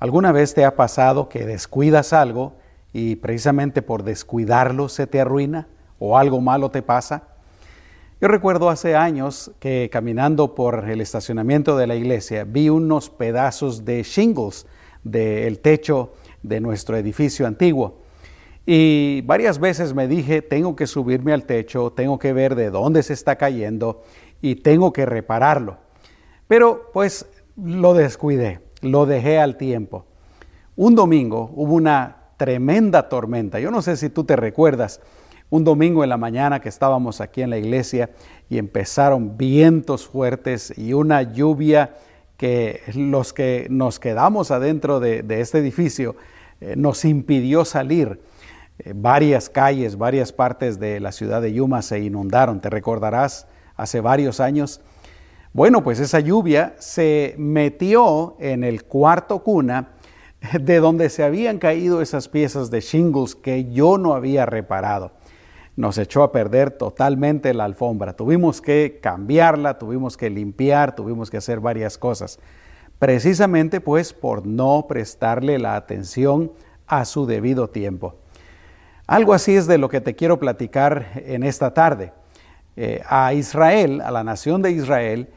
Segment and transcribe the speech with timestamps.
[0.00, 2.54] ¿Alguna vez te ha pasado que descuidas algo
[2.92, 5.66] y precisamente por descuidarlo se te arruina
[5.98, 7.24] o algo malo te pasa?
[8.20, 13.84] Yo recuerdo hace años que caminando por el estacionamiento de la iglesia vi unos pedazos
[13.84, 14.66] de shingles
[15.02, 16.12] del techo
[16.44, 17.98] de nuestro edificio antiguo.
[18.66, 23.02] Y varias veces me dije, tengo que subirme al techo, tengo que ver de dónde
[23.02, 24.04] se está cayendo
[24.40, 25.78] y tengo que repararlo.
[26.46, 27.26] Pero pues
[27.56, 30.04] lo descuidé, lo dejé al tiempo.
[30.76, 33.58] Un domingo hubo una tremenda tormenta.
[33.58, 35.00] Yo no sé si tú te recuerdas,
[35.50, 38.10] un domingo en la mañana que estábamos aquí en la iglesia
[38.48, 41.94] y empezaron vientos fuertes y una lluvia
[42.36, 46.16] que los que nos quedamos adentro de, este edificio
[46.60, 48.20] eh, nos impidió salir.
[48.78, 54.00] Eh, varias calles, varias partes de la ciudad de Yuma se inundaron, te recordarás, hace
[54.00, 54.80] varios años.
[55.52, 59.90] Bueno, pues esa lluvia se metió en el cuarto cuna
[60.60, 65.12] de donde se habían caído esas piezas de shingles que yo no había reparado.
[65.74, 68.14] Nos echó a perder totalmente la alfombra.
[68.14, 72.40] Tuvimos que cambiarla, tuvimos que limpiar, tuvimos que hacer varias cosas.
[72.98, 76.52] Precisamente pues por no prestarle la atención
[76.86, 78.16] a su debido tiempo.
[79.06, 82.12] Algo así es de lo que te quiero platicar en esta tarde.
[82.76, 85.30] Eh, a Israel, a la nación de Israel,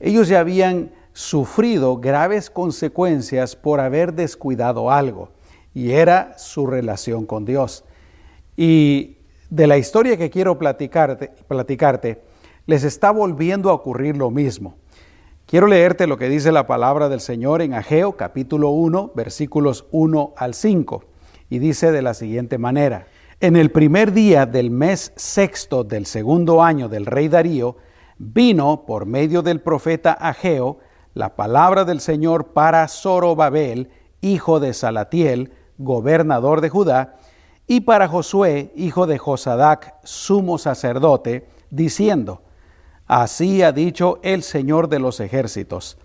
[0.00, 5.30] ellos ya habían sufrido graves consecuencias por haber descuidado algo,
[5.72, 7.84] y era su relación con Dios.
[8.56, 9.18] Y
[9.50, 12.22] de la historia que quiero platicarte,
[12.66, 14.76] les está volviendo a ocurrir lo mismo.
[15.46, 20.34] Quiero leerte lo que dice la palabra del Señor en Ageo capítulo 1, versículos 1
[20.36, 21.04] al 5,
[21.50, 23.06] y dice de la siguiente manera,
[23.40, 27.76] En el primer día del mes sexto del segundo año del rey Darío,
[28.18, 30.78] vino por medio del profeta Ageo
[31.14, 37.16] la palabra del Señor para Zorobabel, hijo de Salatiel, gobernador de Judá,
[37.66, 42.42] y para Josué, hijo de Josadac, sumo sacerdote, diciendo,
[43.06, 45.98] Así ha dicho el Señor de los ejércitos.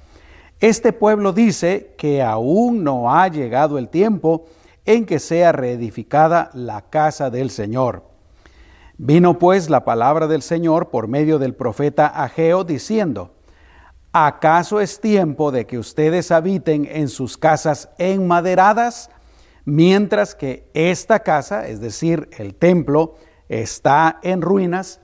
[0.59, 4.45] Este pueblo dice que aún no ha llegado el tiempo
[4.85, 8.08] en que sea reedificada la casa del Señor.
[9.01, 13.31] Vino pues la palabra del Señor por medio del profeta Ageo diciendo,
[14.11, 19.09] ¿acaso es tiempo de que ustedes habiten en sus casas enmaderadas,
[19.63, 23.15] mientras que esta casa, es decir, el templo,
[23.47, 24.99] está en ruinas?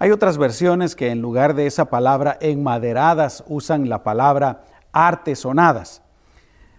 [0.00, 6.02] Hay otras versiones que en lugar de esa palabra enmaderadas usan la palabra artesonadas.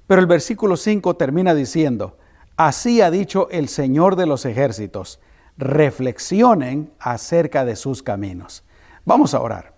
[0.06, 2.18] Pero el versículo 5 termina diciendo,
[2.58, 5.22] así ha dicho el Señor de los ejércitos,
[5.58, 8.64] reflexionen acerca de sus caminos.
[9.06, 9.74] Vamos a orar.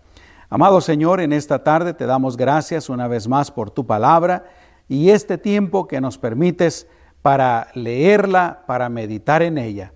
[0.50, 4.46] Amado Señor, en esta tarde te damos gracias una vez más por tu palabra
[4.88, 6.88] y este tiempo que nos permites
[7.24, 9.94] para leerla, para meditar en ella.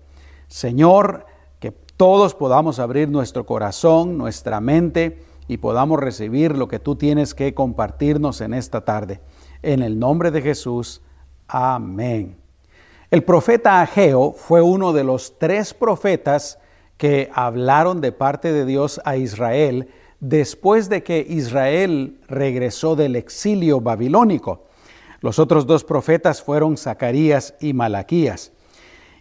[0.48, 1.26] Señor,
[1.60, 7.34] que todos podamos abrir nuestro corazón, nuestra mente y podamos recibir lo que tú tienes
[7.34, 9.20] que compartirnos en esta tarde.
[9.62, 11.02] En el nombre de Jesús,
[11.46, 12.47] amén.
[13.10, 16.58] El profeta Ageo fue uno de los tres profetas
[16.98, 19.88] que hablaron de parte de Dios a Israel
[20.20, 24.66] después de que Israel regresó del exilio babilónico.
[25.22, 28.52] Los otros dos profetas fueron Zacarías y Malaquías.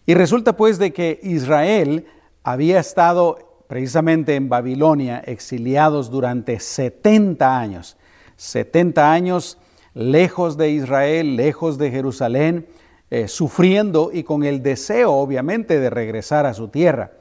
[0.05, 2.07] Y resulta pues de que Israel
[2.43, 7.95] había estado precisamente en Babilonia exiliados durante 70 años.
[8.35, 9.57] 70 años
[9.93, 12.67] lejos de Israel, lejos de Jerusalén,
[13.09, 17.11] eh, sufriendo y con el deseo obviamente de regresar a su tierra.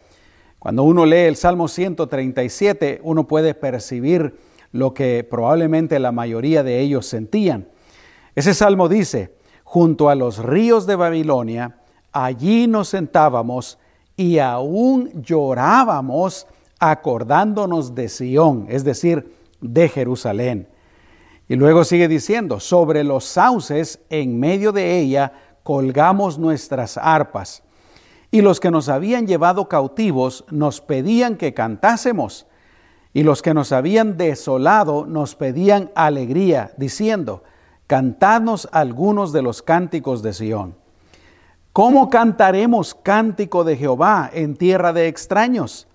[0.59, 4.35] Cuando uno lee el Salmo 137, uno puede percibir
[4.73, 7.69] lo que probablemente la mayoría de ellos sentían.
[8.35, 9.33] Ese salmo dice,
[9.65, 11.79] junto a los ríos de Babilonia,
[12.13, 13.79] allí nos sentábamos
[14.17, 16.47] y aún llorábamos
[16.79, 20.69] acordándonos de Sión, es decir, de Jerusalén.
[21.49, 25.33] Y luego sigue diciendo, sobre los sauces en medio de ella
[25.67, 27.65] colgamos nuestras arpas
[28.31, 32.47] y los que nos habían llevado cautivos nos pedían que cantásemos,
[33.13, 37.43] y los que nos habían desolado nos pedían alegría, diciendo,
[37.89, 40.77] cantadnos algunos de los cánticos de Sión.
[41.73, 45.89] ¿Cómo cantaremos cántico de Jehová en tierra de extraños?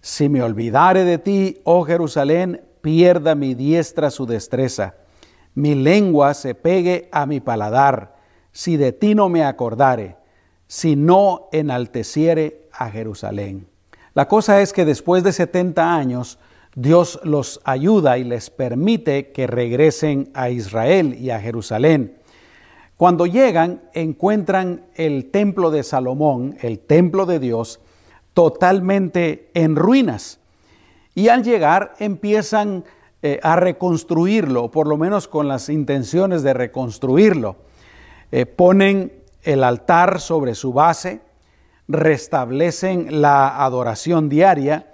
[0.00, 4.96] Si me olvidare de ti, oh Jerusalén, pierda mi diestra su destreza,
[5.54, 8.17] mi lengua se pegue a mi paladar,
[8.52, 10.16] si de ti no me acordare
[10.68, 13.66] si no enalteciere a Jerusalén.
[14.14, 16.38] La cosa es que después de 70 años,
[16.74, 22.18] Dios los ayuda y les permite que regresen a Israel y a Jerusalén.
[22.96, 27.80] Cuando llegan, encuentran el templo de Salomón, el templo de Dios,
[28.34, 30.40] totalmente en ruinas.
[31.14, 32.84] Y al llegar empiezan
[33.22, 37.56] eh, a reconstruirlo, por lo menos con las intenciones de reconstruirlo.
[38.30, 41.20] Eh, ponen el altar sobre su base,
[41.88, 44.92] restablecen la adoración diaria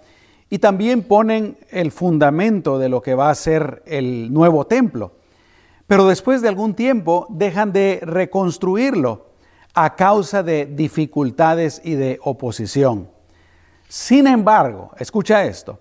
[0.49, 5.13] y también ponen el fundamento de lo que va a ser el nuevo templo.
[5.87, 9.27] Pero después de algún tiempo dejan de reconstruirlo
[9.75, 13.11] a causa de dificultades y de oposición.
[13.89, 15.81] Sin embargo, escucha esto,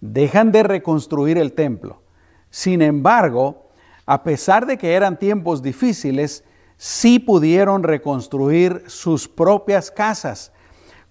[0.00, 2.02] dejan de reconstruir el templo.
[2.50, 3.70] Sin embargo,
[4.06, 6.44] a pesar de que eran tiempos difíciles,
[6.82, 10.50] sí pudieron reconstruir sus propias casas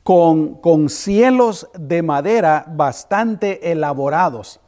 [0.04, 4.60] con, con cielos de madera bastante elaborados.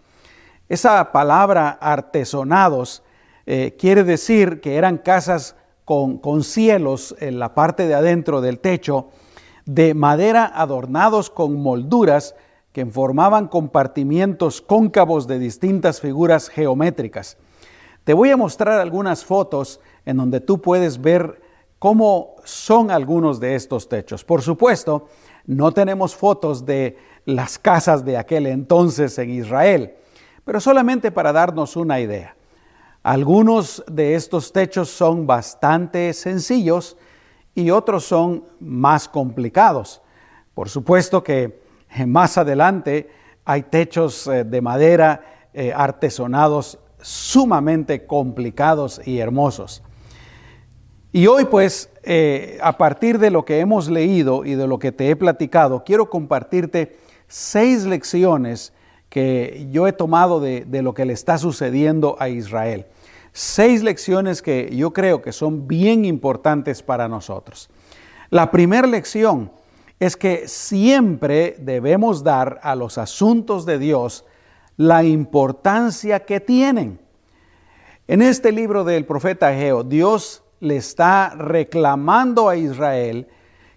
[0.70, 3.04] Esa palabra artesonados
[3.46, 8.60] eh, quiere decir que eran casas con, con, cielos en la parte de adentro del
[8.60, 9.10] techo,
[9.66, 12.34] de madera adornados con molduras
[12.72, 17.36] que formaban compartimientos cóncavos de distintas figuras geométricas.
[18.06, 21.42] Te voy a mostrar algunas fotos en donde tú puedes ver
[21.80, 24.24] cómo son algunos de estos techos.
[24.24, 25.08] Por supuesto,
[25.46, 29.96] no tenemos fotos de las casas de aquel entonces en Israel,
[30.46, 32.36] pero solamente para darnos una idea.
[33.02, 36.96] Algunos de estos techos son bastante sencillos
[37.54, 40.02] y otros son más complicados.
[40.54, 41.62] Por supuesto que
[42.08, 43.10] más adelante
[43.46, 49.84] hay techos eh, de madera eh, artesonados sumamente complicados y hermosos.
[51.16, 54.92] Y hoy pues, eh, a partir de lo que hemos leído y de lo que
[54.92, 58.74] te he platicado, quiero compartirte seis lecciones
[59.10, 62.88] que yo he tomado de, lo que le está sucediendo a Israel.
[63.32, 67.70] Seis lecciones que yo creo que son bien importantes para nosotros.
[68.32, 69.52] La primera lección
[70.00, 74.26] es que siempre debemos dar a los asuntos de Dios
[74.78, 77.00] la importancia que tienen.
[78.08, 83.28] En este libro del profeta Geo, Dios le está reclamando a Israel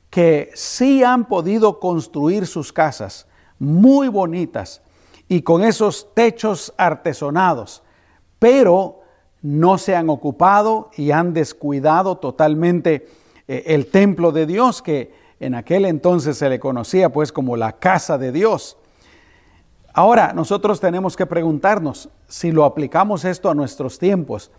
[0.08, 3.26] que sí han podido construir sus casas
[3.58, 4.82] muy bonitas,
[5.28, 7.82] y con esos techos artesonados,
[8.38, 9.00] pero
[9.42, 13.08] no se han ocupado y han descuidado totalmente
[13.48, 17.72] eh, el templo de Dios, que en aquel entonces se le conocía pues como la
[17.72, 18.76] casa de Dios.
[19.92, 24.50] Ahora nosotros tenemos que preguntarnos si lo aplicamos esto a nuestros tiempos.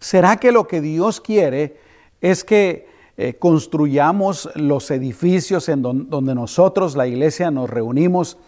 [0.00, 1.76] ¿Será que lo que Dios quiere
[2.20, 8.38] es que eh, construyamos los edificios en donde nosotros, la iglesia, nos reunimos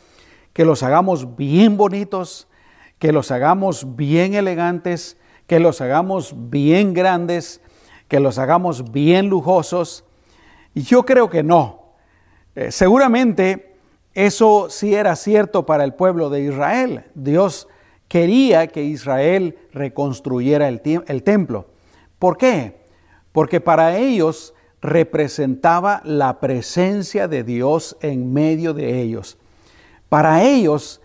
[0.54, 2.48] que los hagamos bien bonitos,
[2.98, 7.60] que los hagamos bien elegantes, que los hagamos bien grandes,
[8.08, 10.04] que los hagamos bien lujosos.
[10.74, 11.92] Yo creo que no.
[12.54, 13.76] Eh, seguramente
[14.14, 17.04] eso sí era cierto para el pueblo de Israel.
[17.14, 17.68] Dios
[18.12, 21.64] quería que Israel reconstruyera el, templo.
[22.18, 22.82] ¿Por qué?
[23.32, 29.38] Porque para ellos representaba la presencia de Dios en medio de ellos.
[30.10, 31.00] Para ellos,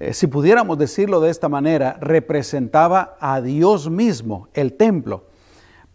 [0.00, 5.26] eh, si pudiéramos decirlo de esta manera, representaba a Dios mismo, el templo.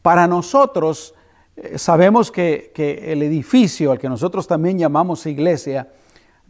[0.04, 1.16] Para nosotros,
[1.56, 2.72] eh, sabemos que
[3.08, 5.90] el edificio, al que nosotros también llamamos iglesia,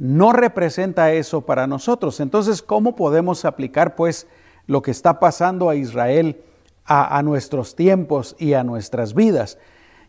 [0.01, 2.19] no representa eso para nosotros.
[2.21, 4.25] Entonces, ¿cómo podemos aplicar pues
[4.65, 6.41] lo que está pasando a Israel
[6.85, 9.59] a, nuestros tiempos y a nuestras vidas?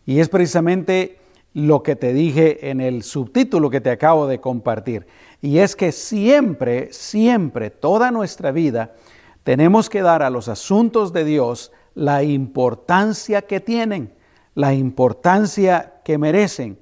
[0.07, 1.19] Y es precisamente
[1.53, 5.05] lo que te dije en el subtítulo que te acabo de compartir.
[5.43, 8.95] Y es que siempre, siempre, toda nuestra vida,
[9.43, 14.11] tenemos que dar a los asuntos de Dios la importancia que tienen,
[14.55, 16.79] la importancia que merecen.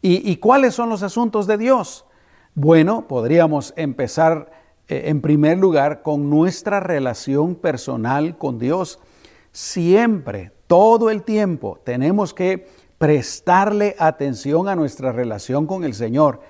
[0.00, 2.06] ¿Y, cuáles son los asuntos de Dios?
[2.56, 4.50] Bueno, podríamos empezar
[4.88, 8.98] eh, en primer lugar con nuestra relación personal con Dios.
[9.52, 12.66] Siempre, todo el tiempo, tenemos que
[12.98, 16.40] prestarle atención a nuestra relación con el Señor.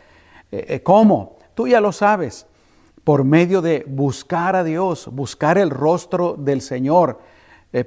[0.50, 1.36] Eh, eh, ¿Cómo?
[1.54, 2.46] Tú ya lo sabes,
[3.04, 7.18] por medio de buscar a Dios, buscar el rostro del Señor,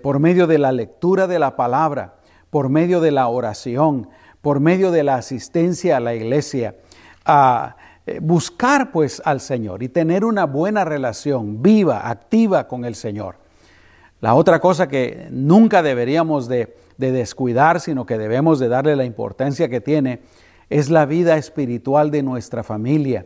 [0.01, 2.15] por medio de la lectura de la palabra,
[2.51, 4.07] por medio de la oración,
[4.41, 6.75] por medio de la asistencia a la iglesia,
[8.21, 13.37] buscar pues al Señor y tener una buena relación viva, activa con el Señor.
[14.21, 19.05] La otra cosa que nunca deberíamos de de descuidar, sino que debemos de darle la
[19.05, 20.21] importancia que tiene,
[20.69, 23.25] es la vida espiritual de nuestra familia.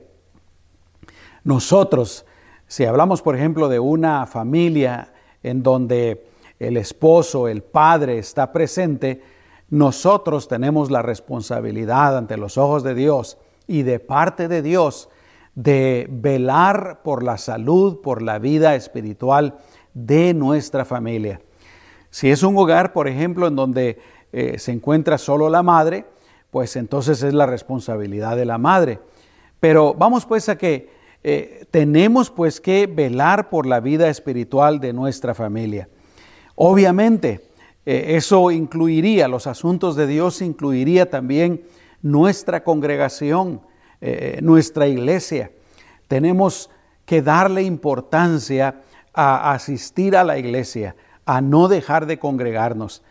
[1.43, 2.25] Nosotros,
[2.67, 6.27] si hablamos por ejemplo de una familia en donde
[6.59, 9.21] el esposo, el padre está presente,
[9.69, 15.09] nosotros tenemos la responsabilidad ante los ojos de Dios y de parte de Dios
[15.55, 19.57] de velar por la salud, por la vida espiritual
[19.93, 21.41] de nuestra familia.
[22.11, 23.99] Si es un hogar, por ejemplo, en donde
[24.31, 26.05] eh, se encuentra solo la madre,
[26.51, 28.99] pues entonces es la responsabilidad de la madre.
[29.59, 30.89] Pero vamos pues a que
[31.23, 35.89] eh, tenemos pues que velar por la vida espiritual de nuestra familia.
[36.55, 37.41] Obviamente,
[37.85, 41.63] eh, eso incluiría, los asuntos de Dios incluiría también
[42.01, 43.61] nuestra congregación,
[44.41, 45.51] nuestra iglesia.
[46.07, 46.69] Tenemos
[47.05, 48.81] que darle importancia
[49.13, 53.01] a asistir a la iglesia, a no dejar de congregarnos.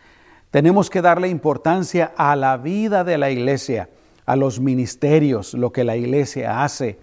[0.51, 3.89] Tenemos que darle importancia a la vida de la iglesia,
[4.25, 6.97] a los ministerios, lo que la iglesia hace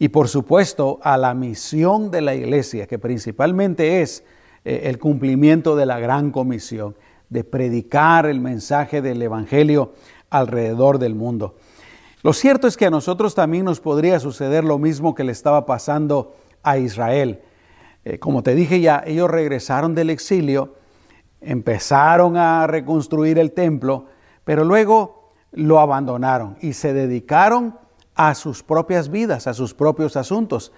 [0.00, 4.24] y por supuesto a la misión de la iglesia, que principalmente es
[4.64, 6.96] eh, el cumplimiento de la gran comisión,
[7.28, 9.92] de predicar el mensaje del Evangelio
[10.30, 11.56] alrededor del mundo.
[12.22, 15.66] Lo cierto es que a nosotros también nos podría suceder lo mismo que le estaba
[15.66, 17.40] pasando a Israel.
[18.04, 20.74] Eh, como te dije ya, ellos regresaron del exilio,
[21.40, 24.06] empezaron a reconstruir el templo,
[24.44, 27.78] pero luego lo abandonaron y se dedicaron
[28.14, 30.72] a sus propias vidas, a sus propios asuntos.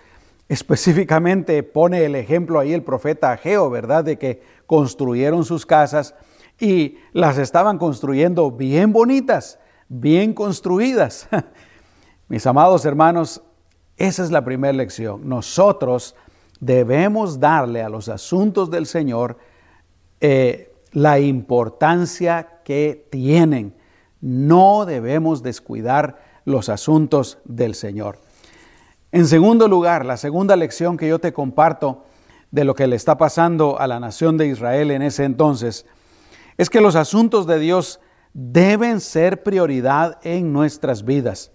[0.49, 4.05] Específicamente pone el ejemplo ahí el profeta Ageo, ¿verdad?
[4.05, 6.15] De que construyeron sus casas
[6.59, 11.29] y las estaban construyendo bien bonitas, bien construidas.
[12.29, 13.43] Mis amados hermanos,
[13.97, 15.29] esa es la primera lección.
[15.29, 16.15] Nosotros
[16.61, 19.37] debemos darle a los asuntos del Señor
[20.21, 23.75] eh, la importancia que tienen.
[24.21, 28.19] No debemos descuidar los asuntos del Señor.
[29.11, 32.05] En segundo lugar, la segunda lección que yo te comparto
[32.51, 35.87] de lo que le está pasando a la nación de Israel en ese entonces,
[36.57, 38.01] es que los asuntos de Dios
[38.35, 41.53] deben ser prioridad en nuestras vidas.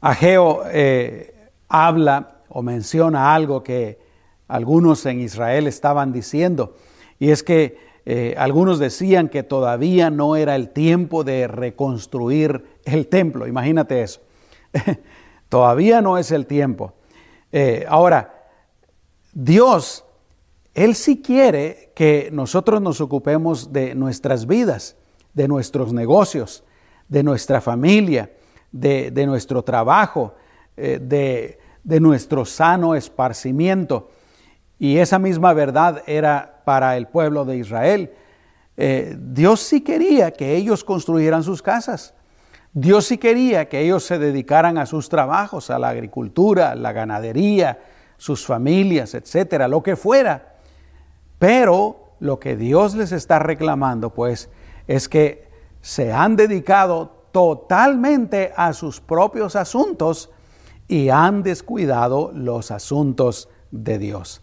[0.00, 3.98] Ageo eh, habla o menciona algo que
[4.48, 6.76] algunos en Israel estaban diciendo,
[7.18, 13.08] y es que eh, algunos decían que todavía no era el tiempo de reconstruir el
[13.08, 14.20] templo, imagínate eso,
[15.48, 16.92] todavía no es el tiempo.
[17.50, 18.48] Eh, ahora,
[19.32, 20.05] Dios,
[20.76, 24.94] Él sí quiere que nosotros nos ocupemos de nuestras vidas,
[25.32, 26.64] de nuestros negocios,
[27.08, 28.30] de nuestra familia,
[28.70, 30.34] de, nuestro trabajo,
[30.76, 34.10] eh, de nuestro sano esparcimiento.
[34.78, 38.12] Y esa misma verdad era para el pueblo de Israel.
[38.76, 42.12] Eh, Dios sí quería que ellos construyeran sus casas.
[42.74, 47.78] Dios sí quería que ellos se dedicaran a sus trabajos, a la agricultura, la ganadería,
[48.18, 50.55] sus familias, etcétera, lo que fuera.
[51.38, 54.48] Pero lo que Dios les está reclamando, pues,
[54.86, 55.48] es que
[55.80, 60.30] se han dedicado totalmente a sus propios asuntos
[60.88, 64.42] y han descuidado los asuntos de Dios.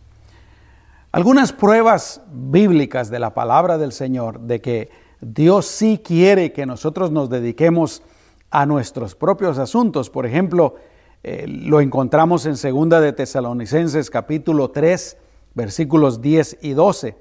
[1.11, 4.89] Algunas pruebas bíblicas de la palabra del Señor de que
[5.21, 8.03] Dios sí quiere que nosotros nos dediquemos
[8.49, 10.09] a nuestros propios asuntos.
[10.09, 10.75] Por ejemplo,
[11.23, 15.17] eh, lo encontramos en Segunda de Tesalonicenses capítulo 3,
[15.53, 17.15] versículos 10 y 12.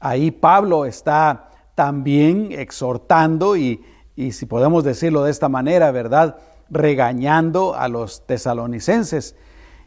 [0.00, 3.82] Ahí Pablo está también exhortando y,
[4.16, 6.36] y si podemos decirlo de esta manera, ¿verdad?
[6.72, 9.36] regañando a los tesalonicenses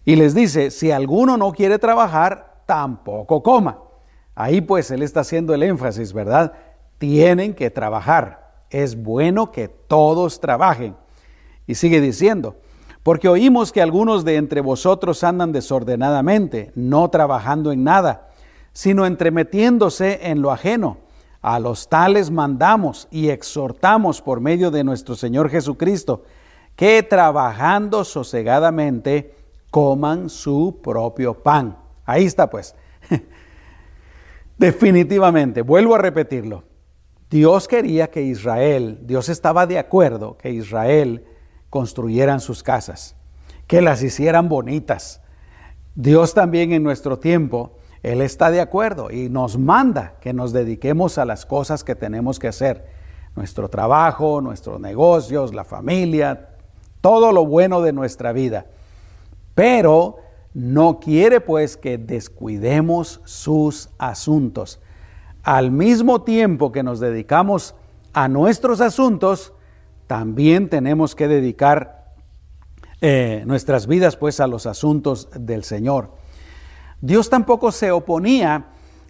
[0.06, 3.80] y les dice, si alguno no quiere trabajar, tampoco coma.
[4.36, 6.54] Ahí pues él está haciendo el énfasis, ¿verdad?
[7.00, 8.64] Tienen que trabajar.
[8.70, 10.96] Es bueno que todos trabajen.
[11.66, 12.58] Y sigue diciendo,
[13.06, 18.30] porque oímos que algunos de entre vosotros andan desordenadamente, no trabajando en nada,
[18.74, 20.98] sino entremetiéndose en lo ajeno.
[21.44, 26.24] A los tales mandamos y exhortamos por medio de nuestro Señor Jesucristo,
[26.76, 29.36] que trabajando sosegadamente
[29.70, 31.78] coman su propio pan.
[32.06, 32.74] Ahí está pues.
[34.58, 36.64] Definitivamente, vuelvo a repetirlo.
[37.30, 41.24] Dios quería que Israel, Dios estaba de acuerdo que Israel
[41.76, 43.18] construyeran sus casas,
[43.68, 45.20] que las hicieran bonitas.
[45.94, 51.18] Dios también en nuestro tiempo, Él está de acuerdo y nos manda que nos dediquemos
[51.18, 52.86] a las cosas que tenemos que hacer.
[53.36, 56.52] Nuestro trabajo, nuestros negocios, la familia,
[57.02, 58.68] todo lo bueno de nuestra vida.
[59.54, 60.20] Pero
[60.54, 64.80] no quiere pues que descuidemos sus asuntos.
[65.44, 67.76] Al mismo tiempo que nos dedicamos
[68.14, 69.52] a nuestros asuntos,
[70.08, 72.14] también tenemos que dedicar
[73.02, 76.12] eh, nuestras vidas pues a los asuntos del Señor.
[77.02, 78.68] Dios tampoco se oponía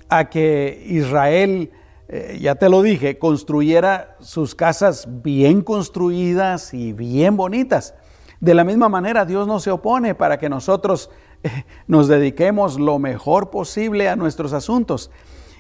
[0.10, 1.72] a que Israel,
[2.08, 7.94] eh, ya te lo dije, construyera sus casas bien construidas y bien bonitas.
[8.40, 11.10] De la misma manera, Dios no se opone para que nosotros
[11.44, 15.12] eh, nos dediquemos lo mejor posible a nuestros asuntos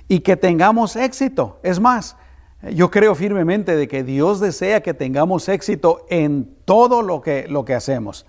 [0.08, 1.60] y que tengamos éxito.
[1.64, 2.18] Es más,
[2.62, 7.66] yo creo firmemente de que Dios desea que tengamos éxito en todo lo que, lo
[7.66, 8.26] que hacemos.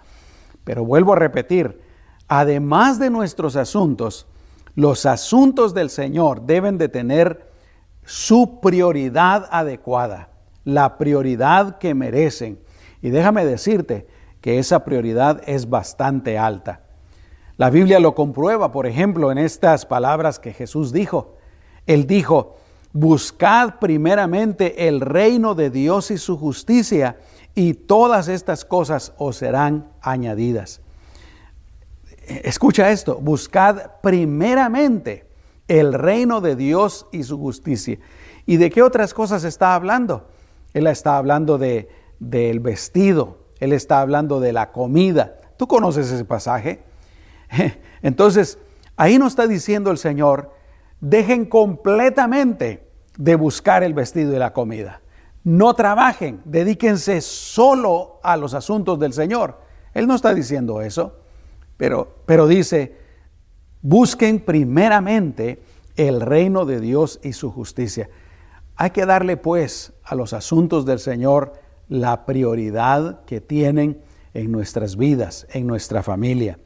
[0.65, 1.81] Pero vuelvo a repetir,
[2.29, 4.27] además de nuestros asuntos,
[4.75, 7.51] los asuntos del Señor deben de tener
[8.05, 10.29] su prioridad adecuada,
[10.65, 12.61] la prioridad que merecen.
[13.01, 14.07] Y déjame decirte
[14.41, 16.83] que esa prioridad es bastante alta.
[17.57, 21.37] La Biblia lo comprueba, por ejemplo, en estas palabras que Jesús dijo.
[21.87, 22.57] Él dijo,
[22.99, 27.19] Buscad primeramente el reino de Dios y su justicia,
[27.55, 30.81] y todas estas cosas os serán añadidas.
[32.27, 35.27] Escucha esto, buscad primeramente
[35.69, 37.99] el reino de Dios y su justicia.
[38.47, 40.31] ¿Y de qué otras cosas está hablando?
[40.73, 45.37] Él está hablando de, del vestido, él está hablando de la comida.
[45.59, 46.83] ¿Tú conoces ese pasaje?
[48.01, 48.59] Entonces,
[48.97, 50.51] ahí nos está diciendo el Señor,
[51.03, 52.86] dejen completamente
[53.17, 55.01] de buscar el vestido y la comida.
[55.45, 59.61] No trabajen, dedíquense solo a los asuntos del Señor.
[59.95, 61.21] Él no está diciendo eso,
[61.77, 62.97] pero, pero dice,
[63.81, 65.63] busquen primeramente
[65.97, 68.11] el reino de Dios y su justicia.
[68.77, 71.55] Hay que darle pues a los asuntos del Señor
[71.89, 74.03] la prioridad que tienen
[74.35, 76.59] en nuestras vidas, en nuestra familia.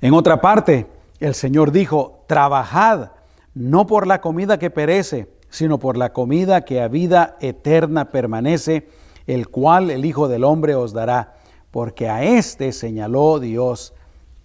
[0.00, 0.86] En otra parte,
[1.18, 3.12] el Señor dijo, trabajad
[3.54, 8.88] no por la comida que perece, sino por la comida que a vida eterna permanece,
[9.26, 11.34] el cual el Hijo del Hombre os dará,
[11.70, 13.94] porque a éste señaló Dios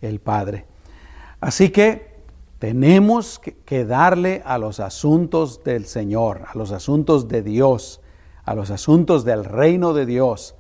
[0.02, 0.66] el Padre.
[1.40, 2.16] Así que
[2.60, 8.02] tenemos que darle a los asuntos del Señor, a los asuntos de Dios,
[8.44, 10.56] a los asuntos del reino de Dios,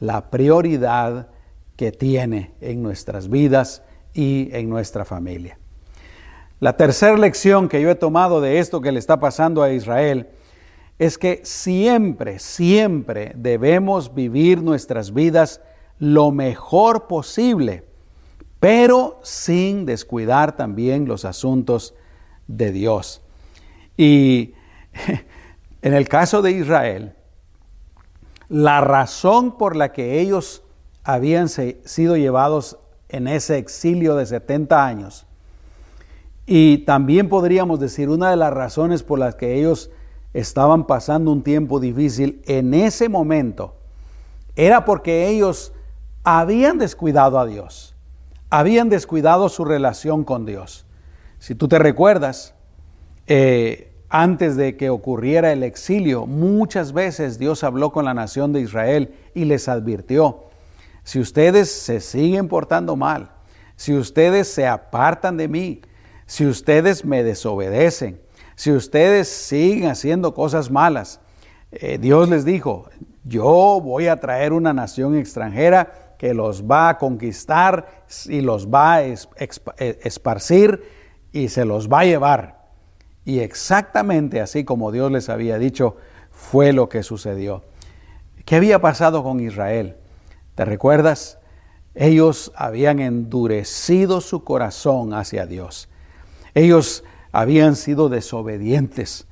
[0.00, 1.28] la prioridad
[1.76, 5.58] que tiene en nuestras vidas y en nuestra familia.
[6.60, 10.28] La tercera lección que yo he tomado de esto que le está pasando a Israel
[10.98, 15.60] es que siempre, siempre debemos vivir nuestras vidas
[15.98, 17.84] lo mejor posible,
[18.60, 21.94] pero sin descuidar también los asuntos
[22.46, 23.20] de Dios.
[23.96, 24.54] Y
[25.82, 27.14] en el caso de Israel,
[28.48, 30.62] la razón por la que ellos
[31.02, 35.23] habían sido llevados en ese exilio de 70 años
[36.46, 39.90] y también podríamos decir una de las razones por las que ellos
[40.34, 43.76] estaban pasando un tiempo difícil en ese momento
[44.56, 45.72] era porque ellos
[46.22, 47.94] habían descuidado a Dios,
[48.50, 50.86] habían descuidado su relación con Dios.
[51.38, 52.54] Si tú te recuerdas,
[53.26, 58.60] eh, antes de que ocurriera el exilio, muchas veces Dios habló con la nación de
[58.60, 60.44] Israel y les advirtió,
[61.02, 63.30] si ustedes se siguen portando mal,
[63.76, 65.82] si ustedes se apartan de mí,
[66.26, 68.20] si ustedes me desobedecen,
[68.56, 71.20] si ustedes siguen haciendo cosas malas,
[71.72, 72.88] eh, Dios les dijo,
[73.24, 78.94] yo voy a traer una nación extranjera que los va a conquistar y los va
[78.94, 79.16] a eh,
[79.78, 80.82] esparcir
[81.32, 82.64] y se los va a llevar.
[83.24, 85.96] Y exactamente así como Dios les había dicho,
[86.30, 87.64] fue lo que sucedió.
[88.44, 89.96] ¿Qué había pasado con Israel?
[90.54, 91.38] ¿Te recuerdas?
[91.94, 95.88] Ellos habían endurecido su corazón hacia Dios.
[96.54, 99.26] Ellos habían sido desobedientes,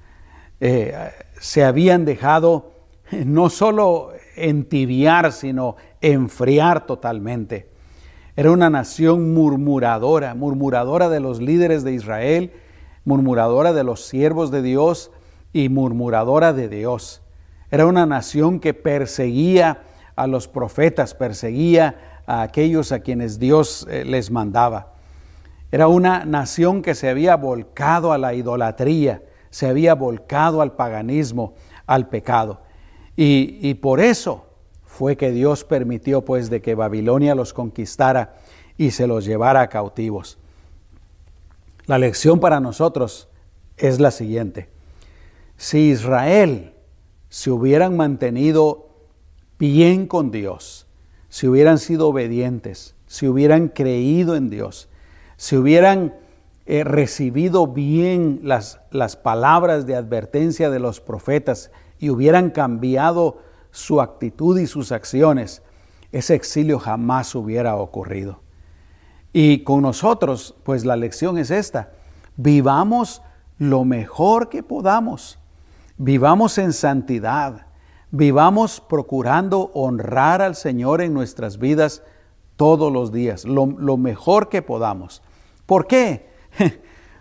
[0.61, 2.72] eh, se habían dejado
[3.11, 7.68] eh, no solo entibiar, sino enfriar totalmente.
[8.35, 12.52] Era una nación murmuradora, murmuradora de los líderes de Israel,
[13.04, 15.11] murmuradora de los siervos de Dios
[15.52, 17.22] y murmuradora de Dios.
[17.70, 19.82] Era una nación que perseguía
[20.16, 24.91] a los profetas, perseguía a aquellos a quienes Dios eh, les mandaba.
[25.72, 31.54] Era una nación que se había volcado a la idolatría, se había volcado al paganismo,
[31.87, 32.61] al pecado.
[33.16, 34.46] Y, por eso
[34.85, 38.35] fue que Dios permitió pues de que Babilonia los conquistara
[38.76, 40.38] y se los llevara cautivos.
[41.87, 43.28] La lección para nosotros
[43.78, 44.68] es la siguiente.
[45.56, 46.74] Si Israel
[47.30, 48.90] se hubieran mantenido
[49.58, 50.87] bien con Dios,
[51.30, 54.90] si hubieran sido obedientes, si hubieran creído en Dios,
[55.42, 56.14] si hubieran
[56.66, 63.38] eh, recibido bien las, las palabras de advertencia de los profetas y hubieran cambiado
[63.72, 65.64] su actitud y sus acciones,
[66.12, 68.38] ese exilio jamás hubiera ocurrido.
[69.33, 71.90] Y con nosotros, pues la lección es esta,
[72.37, 73.20] vivamos
[73.59, 75.40] lo mejor que podamos.
[75.96, 77.66] Vivamos en santidad,
[78.12, 82.05] vivamos procurando honrar al Señor en nuestras vidas
[82.55, 85.20] todos los días, lo, mejor que podamos.
[85.66, 86.29] ¿Por qué?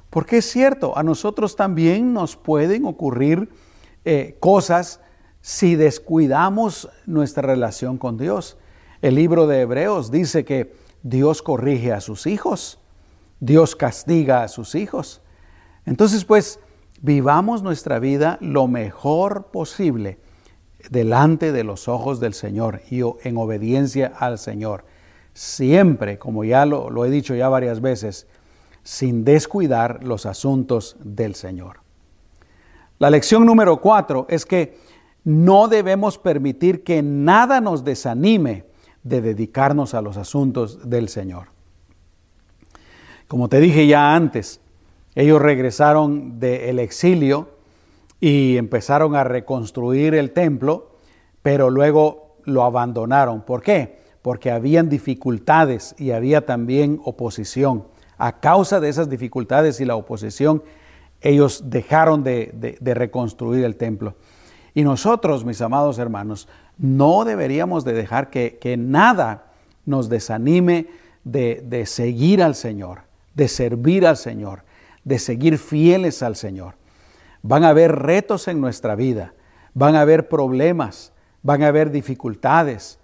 [0.09, 3.49] Porque es cierto, a nosotros también nos pueden ocurrir
[4.03, 4.99] eh, cosas
[5.41, 8.57] si descuidamos nuestra relación con Dios.
[9.01, 12.79] El libro de Hebreos dice que Dios corrige a sus hijos,
[13.39, 15.21] Dios castiga a sus hijos.
[15.85, 16.59] Entonces, pues,
[17.01, 20.19] vivamos nuestra vida lo mejor posible
[20.89, 24.85] delante de los ojos del Señor y en obediencia al Señor.
[25.33, 28.27] Siempre, como ya lo, he dicho ya varias veces,
[28.83, 31.79] sin descuidar los asuntos del Señor.
[32.99, 34.77] La lección número cuatro es que
[35.23, 38.65] no debemos permitir que nada nos desanime
[39.03, 41.47] de dedicarnos a los asuntos del Señor.
[43.27, 44.59] Como te dije ya antes,
[45.15, 47.49] ellos regresaron del exilio
[48.19, 50.91] y empezaron a reconstruir el templo,
[51.41, 53.41] pero luego lo abandonaron.
[53.41, 54.00] ¿Por qué?
[54.21, 57.85] Porque habían dificultades y había también oposición.
[58.17, 60.61] A causa de esas dificultades y la oposición,
[61.21, 64.15] ellos dejaron de, reconstruir el templo.
[64.73, 69.51] Y nosotros, mis amados hermanos, no deberíamos de dejar que, nada
[69.85, 70.87] nos desanime
[71.23, 73.01] de, de seguir al Señor,
[73.35, 74.63] de servir al Señor,
[75.03, 76.75] de seguir fieles al Señor.
[77.43, 79.33] Van a haber retos en nuestra vida,
[79.73, 81.11] van a haber problemas,
[81.43, 82.99] van a haber dificultades,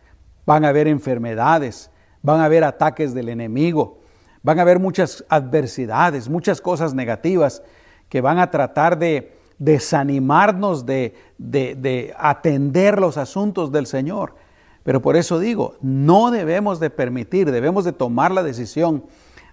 [0.47, 1.91] van a haber enfermedades,
[2.23, 3.99] van a haber ataques del enemigo,
[4.41, 7.61] van a haber muchas adversidades, muchas cosas negativas
[8.07, 14.35] que van a tratar de desanimarnos de, de, atender los asuntos del Señor.
[14.83, 19.03] Pero por eso digo, no debemos de permitir, debemos de tomar la decisión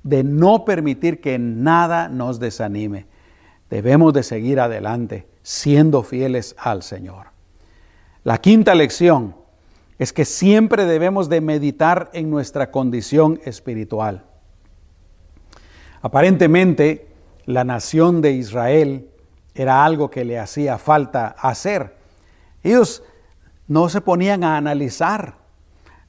[0.04, 3.06] de no permitir que nada nos desanime.
[3.68, 7.28] Debemos de seguir adelante siendo fieles al Señor.
[8.22, 9.43] La quinta lección
[9.98, 14.24] es que siempre debemos de meditar en nuestra condición espiritual.
[16.02, 17.08] Aparentemente,
[17.46, 19.08] la nación de Israel
[19.54, 21.96] era algo que le hacía falta hacer.
[22.62, 23.02] Ellos
[23.68, 25.36] no se ponían a analizar,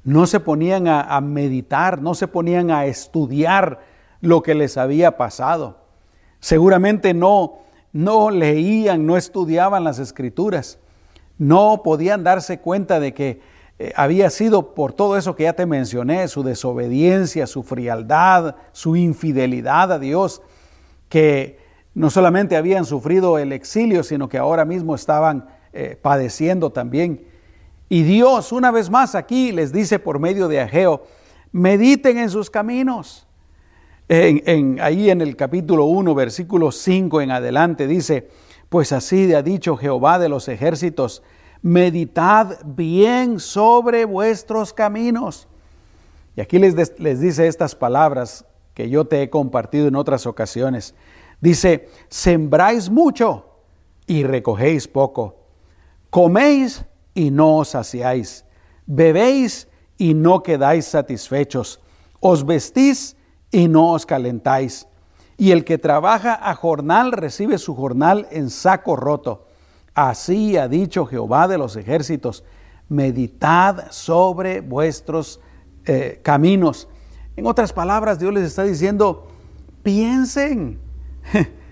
[0.03, 3.81] no se ponían a, meditar, no se ponían a estudiar
[4.21, 5.79] lo que les había pasado.
[6.39, 7.59] Seguramente no,
[7.93, 10.79] no leían, no estudiaban las escrituras,
[11.37, 13.41] no podían darse cuenta de que
[13.77, 18.95] eh, había sido por todo eso que ya te mencioné, su desobediencia, su frialdad, su
[18.95, 20.41] infidelidad a Dios,
[21.09, 21.59] que
[21.93, 27.25] no solamente habían sufrido el exilio, sino que ahora mismo estaban eh, padeciendo también.
[27.89, 31.03] Y Dios, una vez más aquí, les dice por medio de Ageo,
[31.51, 33.27] mediten en sus caminos.
[34.07, 38.29] En, ahí en el capítulo 1, versículo 5 en adelante, dice,
[38.69, 41.23] pues así ha dicho Jehová de los ejércitos,
[41.65, 45.47] meditad bien sobre vuestros caminos.
[46.35, 50.93] Y aquí les, les dice estas palabras que yo te he compartido en otras ocasiones.
[51.41, 53.47] Dice, sembráis mucho
[54.05, 55.37] y recogéis poco.
[56.11, 58.45] Coméis y no os saciáis.
[58.85, 61.79] Bebéis y no quedáis satisfechos.
[62.19, 63.17] Os vestís
[63.49, 64.87] y no os calentáis.
[65.35, 69.44] Y el que trabaja a jornal recibe su jornal en saco roto.
[69.95, 72.43] Así ha dicho Jehová de los ejércitos,
[72.89, 75.39] meditad sobre vuestros
[75.85, 76.87] eh, caminos.
[77.35, 79.27] En otras palabras, Dios les está diciendo,
[79.81, 80.79] piensen,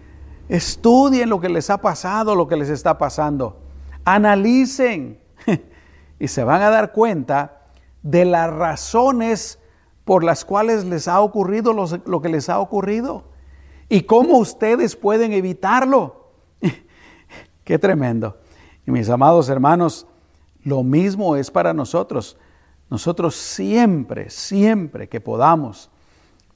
[0.50, 3.62] Estudien lo que les ha pasado, lo que les está pasando.
[4.06, 5.20] Analicen
[6.20, 7.62] y se van a dar cuenta
[8.02, 9.60] de las razones
[10.04, 13.24] por las cuales les ha ocurrido lo, que les ha ocurrido
[13.88, 16.23] y cómo ustedes pueden evitarlo.
[17.64, 18.38] Qué tremendo.
[18.86, 20.08] Y mis amados hermanos,
[20.64, 22.38] lo mismo es para nosotros.
[22.90, 25.90] Nosotros siempre, siempre que podamos,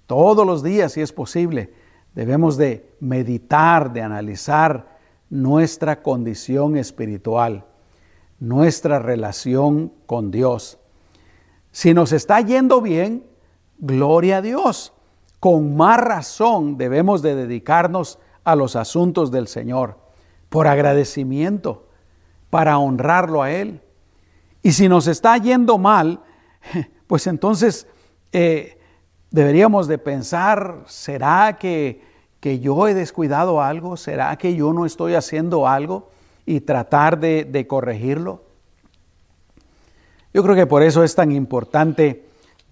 [0.05, 1.73] todos los días si es posible,
[2.17, 4.97] Debemos de meditar, de analizar
[5.29, 7.65] nuestra condición espiritual,
[8.39, 10.79] nuestra relación con Dios.
[11.71, 13.23] Si nos está yendo bien,
[13.77, 14.93] gloria a Dios.
[15.39, 19.99] Con más razón debemos de dedicarnos a los asuntos del Señor,
[20.49, 21.87] por agradecimiento,
[22.49, 23.81] para honrarlo a Él.
[24.63, 26.21] Y si nos está yendo mal,
[27.07, 27.87] pues entonces
[28.31, 28.79] eh,
[29.31, 32.07] deberíamos de pensar, ¿será que
[32.39, 33.97] que yo he descuidado algo?
[33.97, 36.09] ¿Será que yo no estoy haciendo algo?
[36.45, 38.43] Y tratar de, corregirlo.
[40.33, 42.25] Yo creo que por eso es tan importante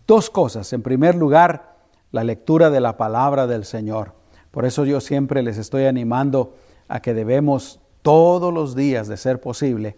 [0.08, 0.72] dos cosas.
[0.72, 1.76] En primer lugar,
[2.12, 4.14] la lectura de la palabra del Señor.
[4.52, 6.56] Por eso yo siempre les estoy animando
[6.88, 9.96] a que debemos todos los días, de ser posible,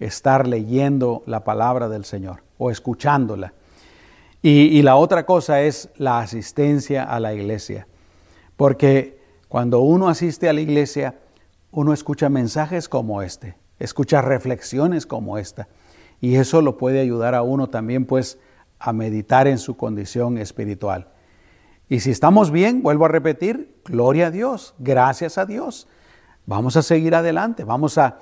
[0.00, 3.52] estar leyendo la palabra del Señor o escuchándola.
[4.40, 7.88] Y, la otra cosa es la asistencia a la iglesia.
[8.56, 11.16] Porque cuando uno asiste a la iglesia,
[11.72, 15.68] uno escucha mensajes como este, escucha reflexiones como esta.
[16.20, 18.38] Y eso lo puede ayudar a uno también pues
[18.78, 21.08] a meditar en su condición espiritual.
[21.88, 25.88] Y si estamos bien, vuelvo a repetir, gloria a Dios, gracias a Dios.
[26.48, 28.20] Vamos a seguir adelante, vamos a,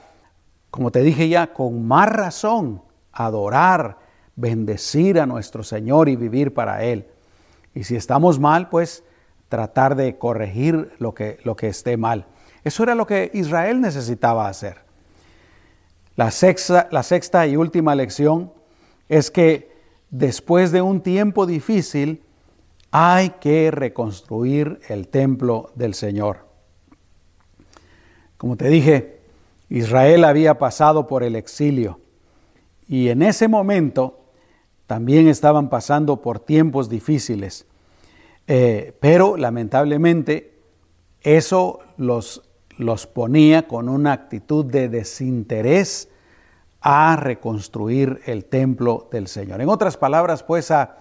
[0.73, 3.99] como te dije ya, con más razón, adorar,
[4.35, 7.07] bendecir a nuestro Señor y vivir para Él.
[7.73, 9.05] Y si estamos mal, pues
[9.49, 12.27] tratar de corregir lo que, lo que esté mal.
[12.65, 14.79] Eso era lo que Israel necesitaba hacer.
[16.17, 18.53] La sexta, la sexta y última lección
[19.09, 19.71] es que
[20.11, 22.25] después de un tiempo difícil
[22.91, 26.45] hay que reconstruir el templo del Señor.
[28.37, 29.20] Como te dije,
[29.68, 32.01] Israel había pasado por el exilio
[32.88, 34.20] y en ese momento
[34.87, 37.66] también estaban pasando por tiempos difíciles.
[38.46, 40.59] Eh, pero lamentablemente
[41.22, 42.42] eso los,
[42.79, 46.09] los ponía con una actitud de desinterés
[46.81, 49.61] a reconstruir el templo del Señor.
[49.61, 50.99] En otras palabras, pues a,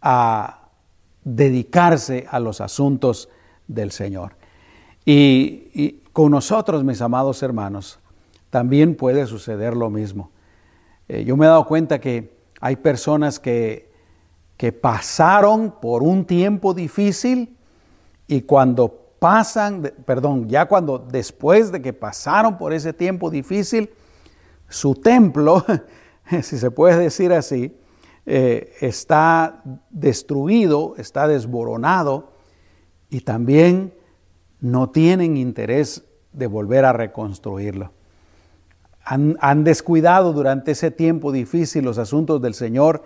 [0.00, 0.68] a
[1.22, 3.28] dedicarse a los asuntos
[3.66, 4.36] del Señor.
[5.04, 7.98] Y, con nosotros, mis amados hermanos,
[8.50, 10.30] también puede suceder lo mismo.
[11.08, 13.90] Eh, yo me he dado cuenta que hay personas que,
[14.56, 17.56] que pasaron por un tiempo difícil
[18.26, 23.90] y cuando pasan, perdón, ya cuando después de que pasaron por ese tiempo difícil,
[24.68, 25.64] su templo,
[26.42, 27.76] si se puede decir así,
[28.26, 32.32] eh, está destruido, está desboronado
[33.08, 33.94] y también
[34.60, 37.92] no tienen interés de volver a reconstruirlo
[39.08, 43.04] han, descuidado durante ese tiempo difícil los asuntos del Señor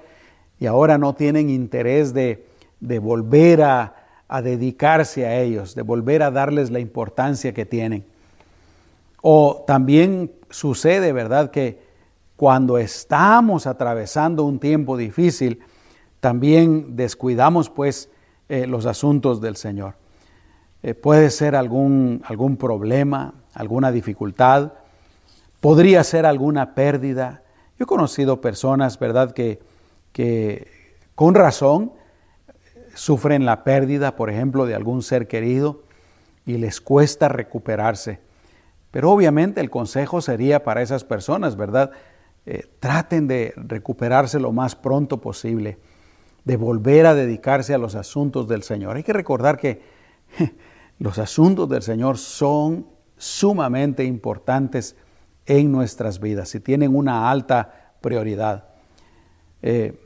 [0.58, 2.44] y ahora no tienen interés de,
[2.80, 3.94] volver a,
[4.42, 8.04] dedicarse a ellos, de volver a darles la importancia que tienen.
[9.20, 11.80] O también sucede, ¿verdad?, que
[12.36, 15.60] cuando estamos atravesando un tiempo difícil,
[16.18, 18.10] también descuidamos pues
[18.48, 19.94] eh, los asuntos del Señor.
[20.82, 24.72] Eh, puede ser algún, algún problema, alguna dificultad,
[25.60, 27.42] podría ser alguna pérdida.
[27.78, 29.60] Yo he conocido personas, ¿verdad?, que,
[30.12, 30.66] que
[31.14, 31.92] con razón
[32.94, 35.82] sufren la pérdida, por ejemplo, de algún ser querido
[36.44, 38.18] y les cuesta recuperarse.
[38.90, 41.92] Pero obviamente el consejo sería para esas personas, ¿verdad?
[42.44, 45.78] Eh, traten de recuperarse lo más pronto posible,
[46.44, 48.96] de volver a dedicarse a los asuntos del Señor.
[48.96, 49.80] Hay que recordar que
[51.02, 52.86] los asuntos del Señor son
[53.16, 54.94] sumamente importantes
[55.46, 58.68] en nuestras vidas y tienen una alta prioridad.
[59.62, 60.00] Eh,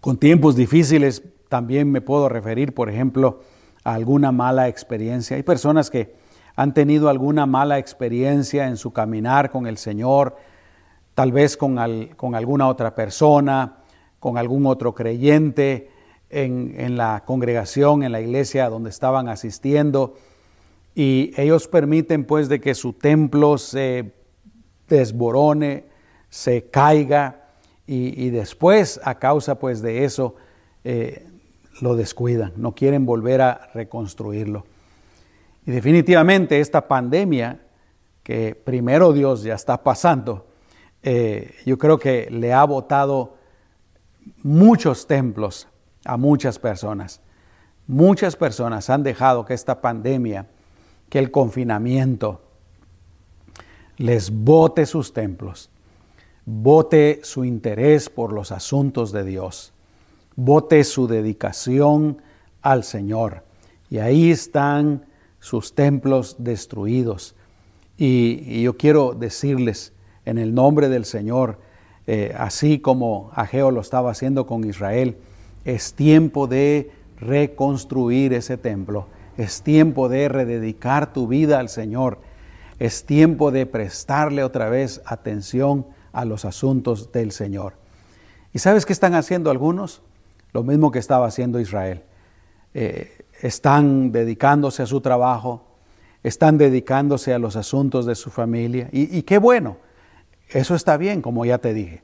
[0.00, 3.40] con tiempos difíciles también me puedo referir, por ejemplo,
[3.82, 5.36] a alguna mala experiencia.
[5.36, 6.14] Hay personas que
[6.54, 10.36] han tenido alguna mala experiencia en su caminar con el Señor,
[11.14, 11.78] tal vez con,
[12.16, 13.78] con alguna otra persona,
[14.20, 15.90] con algún otro creyente
[16.30, 20.14] en, la congregación, en la iglesia donde estaban asistiendo,
[20.94, 24.12] y ellos permiten pues de que su templo se
[24.88, 25.84] desborone,
[26.28, 27.36] se caiga.
[27.86, 30.36] Y, después a causa pues de eso
[30.84, 31.26] eh,
[31.80, 34.64] lo descuidan, no quieren volver a reconstruirlo.
[35.66, 37.58] Y definitivamente esta pandemia
[38.22, 40.46] que primero Dios ya está pasando,
[41.02, 43.34] eh, yo creo que le ha botado
[44.44, 45.66] muchos templos
[46.04, 47.20] a muchas personas.
[47.86, 50.46] Muchas personas han dejado que esta pandemia,
[51.08, 52.40] que el confinamiento,
[53.96, 55.70] les bote sus templos,
[56.46, 59.72] bote su interés por los asuntos de Dios,
[60.36, 62.22] bote su dedicación
[62.62, 63.44] al Señor.
[63.90, 65.04] Y ahí están
[65.40, 67.34] sus templos destruidos.
[67.98, 69.92] Y, yo quiero decirles
[70.24, 71.58] en el nombre del Señor,
[72.06, 75.18] eh, así como Ageo lo estaba haciendo con Israel,
[75.64, 82.18] es tiempo de reconstruir ese templo, es tiempo de rededicar tu vida al Señor
[82.80, 87.74] es tiempo de prestarle otra vez atención a los asuntos del Señor.
[88.54, 90.00] ¿Y sabes qué están haciendo algunos?
[90.52, 92.02] Lo mismo que estaba haciendo Israel.
[92.72, 95.62] Eh, están dedicándose a su trabajo,
[96.22, 98.88] están dedicándose a los asuntos de su familia.
[98.92, 99.76] Y, qué bueno,
[100.48, 102.02] eso está bien, como ya te dije.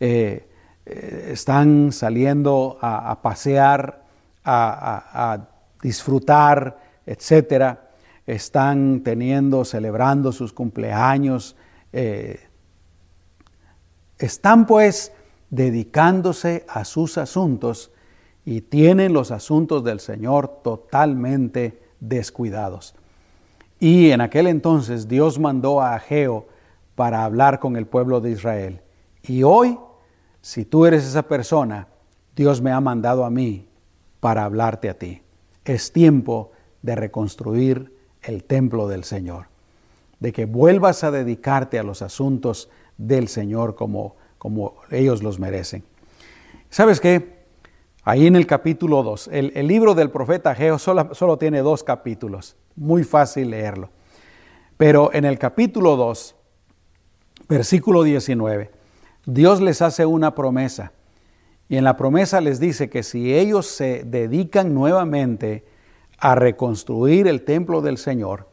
[0.00, 0.48] Eh,
[0.88, 4.04] eh, están saliendo a, pasear,
[4.44, 5.46] a,
[5.82, 7.88] disfrutar, etcétera
[8.28, 11.56] están teniendo, celebrando sus cumpleaños.
[11.94, 12.38] Eh,
[14.18, 15.12] están pues
[15.48, 17.90] dedicándose a sus asuntos
[18.44, 22.94] y tienen los asuntos del Señor totalmente descuidados.
[23.80, 26.48] Y en aquel entonces Dios mandó a Ageo
[26.96, 28.82] para hablar con el pueblo de Israel.
[29.22, 29.78] Y hoy,
[30.48, 31.88] si tú eres esa persona,
[32.34, 33.68] Dios me ha mandado a mí
[34.18, 35.20] para hablarte a ti.
[35.62, 39.48] Es tiempo de reconstruir el templo del Señor,
[40.20, 45.84] de que vuelvas a dedicarte a los asuntos del Señor como, como ellos los merecen.
[46.70, 47.40] ¿Sabes qué?
[48.02, 52.56] Ahí en el capítulo 2, el, libro del profeta Ageo solo, solo tiene dos capítulos,
[52.74, 53.90] muy fácil leerlo.
[54.78, 56.34] Pero en el capítulo 2,
[57.50, 58.77] versículo 19,
[59.30, 60.92] Dios les hace una promesa.
[61.68, 65.66] Y en la promesa les dice que si ellos se dedican nuevamente
[66.18, 68.48] a reconstruir el templo del Señor,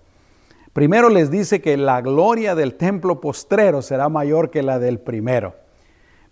[0.74, 5.56] primero les dice que la gloria del templo postrero será mayor que la del primero.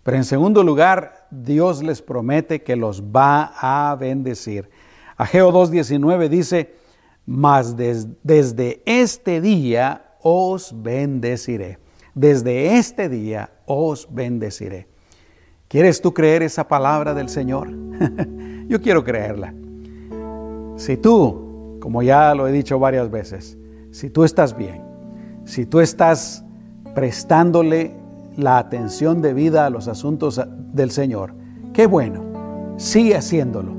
[0.02, 4.68] Pero en segundo lugar, Dios les promete que los va a bendecir.
[5.16, 6.74] Ageo 2.19 dice,
[7.24, 11.78] mas desde este día os bendeciré.
[12.14, 14.88] Desde este día os bendeciré.
[15.68, 17.68] ¿Quieres tú creer esa palabra del Señor?
[18.68, 19.54] Yo quiero creerla.
[20.76, 23.58] Si tú, como ya lo he dicho varias veces,
[23.90, 24.82] si tú estás bien,
[25.44, 26.44] si tú estás
[26.94, 27.92] prestándole
[28.36, 30.40] la atención debida a los asuntos
[30.72, 31.34] del Señor,
[31.72, 32.22] qué bueno,
[32.76, 33.72] sigue haciéndolo,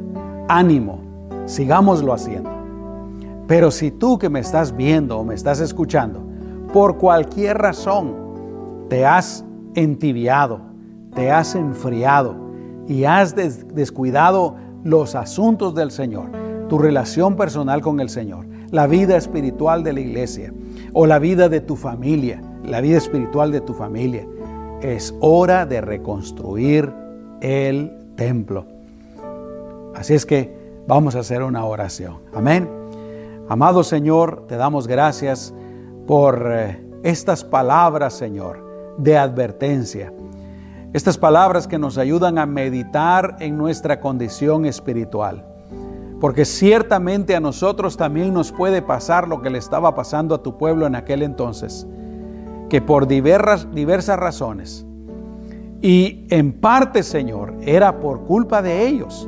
[0.48, 1.00] ánimo,
[1.46, 2.50] sigámoslo haciendo.
[3.48, 6.26] Pero si tú que me estás viendo o me estás escuchando,
[6.74, 8.16] por cualquier razón
[8.90, 9.46] te has
[9.76, 10.62] entibiado,
[11.14, 12.36] te has enfriado
[12.88, 16.30] y has descuidado los asuntos del Señor,
[16.70, 20.54] tu relación personal con el Señor, la vida espiritual de la iglesia
[20.94, 24.28] o la vida de tu familia, la vida espiritual de tu familia.
[24.82, 26.92] Es hora de reconstruir
[27.42, 28.66] el templo.
[29.96, 30.54] Así es que
[30.88, 32.18] vamos a hacer una oración.
[32.34, 32.70] Amén.
[33.48, 35.54] Amado Señor, te damos gracias
[36.08, 38.65] por eh, estas palabras, Señor,
[38.98, 40.12] de advertencia.
[40.94, 45.46] Estas palabras que nos ayudan a meditar en nuestra condición espiritual
[46.20, 50.58] porque ciertamente a nosotros también nos puede pasar lo que le estaba pasando a tu
[50.58, 51.86] pueblo en aquel entonces,
[52.70, 54.86] que por diversas, diversas razones,
[55.82, 59.28] y en parte, Señor, era por culpa de ellos,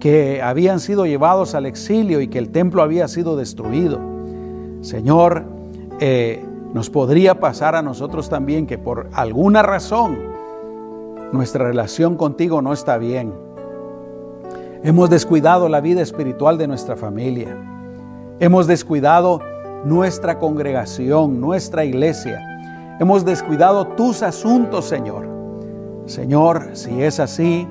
[0.00, 4.00] que habían sido llevados al exilio y que el templo había sido destruido.
[4.82, 5.44] Señor,
[6.00, 6.44] eh,
[6.74, 10.18] nos podría pasar a nosotros también que por alguna razón
[11.32, 13.32] nuestra relación contigo no está bien
[14.84, 17.56] Hemos descuidado la vida espiritual de nuestra familia.
[18.38, 19.40] Hemos descuidado
[19.86, 22.38] nuestra congregación, nuestra iglesia.
[23.00, 25.26] Hemos descuidado tus asuntos, Señor.
[26.04, 27.66] Señor, si es así,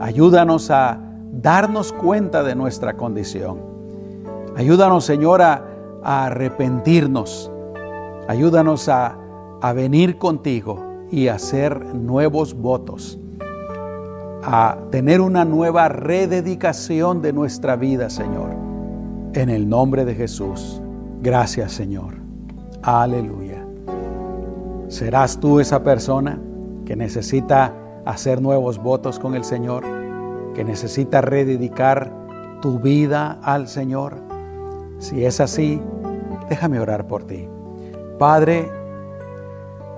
[0.00, 0.98] ayúdanos a
[1.30, 3.60] darnos cuenta de nuestra condición.
[4.56, 5.62] Ayúdanos, Señor, a,
[6.02, 7.48] arrepentirnos.
[8.28, 9.18] Ayúdanos a,
[9.60, 13.18] a venir contigo y hacer nuevos votos
[14.46, 18.50] a tener una nueva rededicación de nuestra vida, Señor.
[19.32, 20.82] En el nombre de Jesús.
[21.22, 22.14] Gracias, Señor.
[22.82, 23.64] Aleluya.
[24.88, 26.38] ¿Serás tú esa persona
[26.84, 27.72] que necesita
[28.04, 29.82] hacer nuevos votos con el Señor?
[30.54, 32.12] ¿Que necesita rededicar
[32.60, 34.16] tu vida al Señor?
[34.98, 35.80] Si es así,
[36.50, 37.48] déjame orar por ti.
[38.18, 38.70] Padre,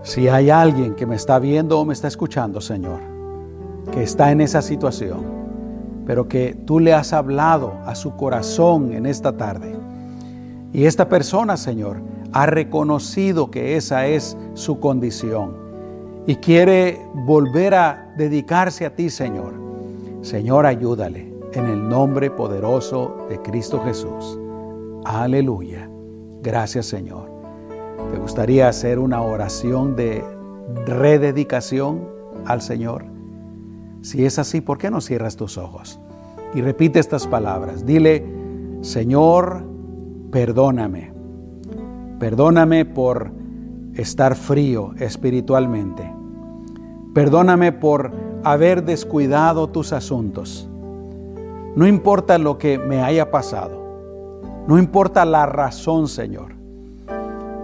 [0.02, 3.00] si hay alguien que me está viendo o me está escuchando, Señor,
[3.92, 5.24] que está en esa situación,
[6.06, 9.74] pero que tú le has hablado a su corazón en esta tarde.
[10.72, 11.98] Y esta persona, Señor,
[12.32, 15.56] ha reconocido que esa es su condición
[16.26, 19.54] y quiere volver a dedicarse a ti, Señor.
[20.22, 24.38] Señor, ayúdale en el nombre poderoso de Cristo Jesús.
[25.04, 25.88] Aleluya.
[26.42, 27.35] Gracias, Señor.
[28.10, 30.24] ¿Te gustaría hacer una oración de
[30.86, 32.08] rededicación
[32.44, 33.04] al Señor?
[34.02, 35.98] Si es así, ¿por qué no cierras tus ojos?
[36.54, 37.84] Y repite estas palabras.
[37.84, 38.24] Dile,
[38.80, 39.64] Señor,
[40.30, 41.12] perdóname.
[42.18, 43.30] Perdóname por
[43.94, 46.10] estar frío espiritualmente.
[47.14, 48.12] Perdóname por
[48.44, 50.68] haber descuidado tus asuntos.
[51.74, 53.84] No importa lo que me haya pasado.
[54.66, 56.55] No importa la razón, Señor.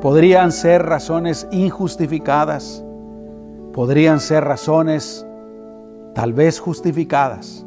[0.03, 2.85] Podrían ser razones injustificadas.
[3.73, 5.25] Podrían ser razones
[6.13, 7.65] tal vez justificadas,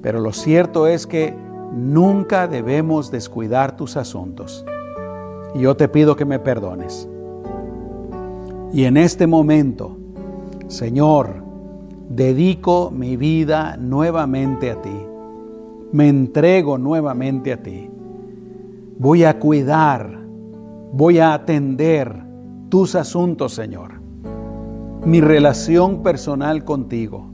[0.00, 1.36] pero lo cierto es que
[1.74, 4.64] nunca debemos descuidar tus asuntos.
[5.54, 7.06] Y yo te pido que me perdones.
[8.72, 9.98] Y en este momento,
[10.68, 11.44] Señor,
[12.08, 15.06] dedico mi vida nuevamente a ti.
[15.92, 17.90] Me entrego nuevamente a ti.
[18.98, 20.21] Voy a cuidar,
[20.92, 22.22] voy a atender
[22.68, 24.00] tus asuntos, Señor.
[25.04, 27.30] Mi relación personal contigo.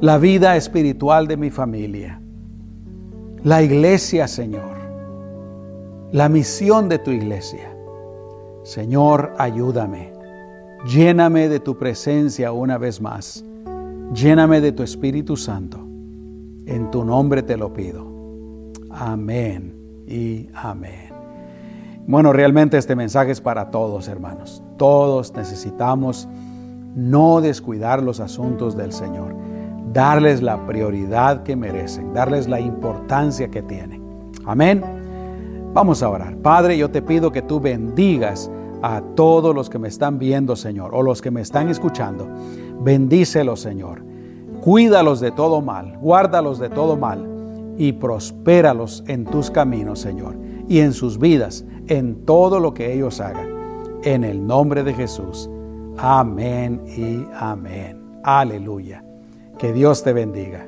[0.00, 2.20] La vida espiritual de mi familia.
[3.44, 4.74] La iglesia, Señor.
[6.10, 7.70] La misión de tu iglesia.
[8.62, 10.12] Señor, ayúdame.
[10.86, 13.44] Lléname de tu presencia una vez más.
[14.14, 15.78] Lléname de tu Espíritu Santo.
[16.66, 18.06] En tu nombre te lo pido.
[18.90, 19.74] Amén
[20.06, 21.13] y amén.
[22.06, 24.62] Bueno, realmente este mensaje es para todos, hermanos.
[24.76, 26.28] Todos necesitamos
[26.94, 29.34] no descuidar los asuntos del Señor,
[29.92, 34.02] darles la prioridad que merecen, darles la importancia que tienen.
[34.44, 34.82] Amén.
[35.72, 36.36] Vamos a orar.
[36.36, 38.50] Padre, yo te pido que tú bendigas
[38.82, 42.28] a todos los que me están viendo, Señor, o los que me están escuchando.
[42.80, 44.04] Bendícelos, Señor.
[44.60, 47.26] Cuídalos de todo mal, guárdalos de todo mal
[47.78, 50.36] y prospéralos en tus caminos, Señor,
[50.68, 53.48] y en sus vidas, en todo lo que ellos hagan.
[54.02, 55.48] En el nombre de Jesús.
[55.98, 58.20] Amén y amén.
[58.22, 59.04] Aleluya.
[59.58, 60.66] Que Dios te bendiga.